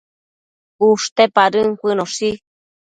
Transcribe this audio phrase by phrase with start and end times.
[0.89, 2.29] ushte padën cuënoshi